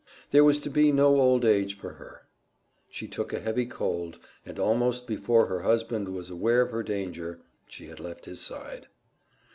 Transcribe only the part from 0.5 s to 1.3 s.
to be no